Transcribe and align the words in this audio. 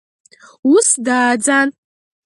Ус 0.73 0.87
дааӡан. 1.05 1.69